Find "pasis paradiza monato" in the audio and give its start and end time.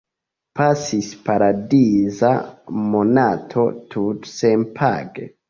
0.59-3.67